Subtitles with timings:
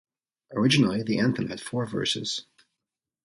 [0.53, 2.47] Originally, the anthem had four verses.